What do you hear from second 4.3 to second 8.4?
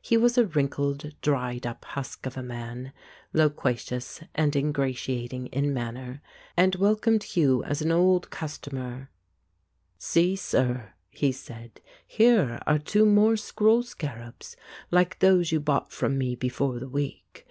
and ingratiating in manner, and welcomed Hugh as an old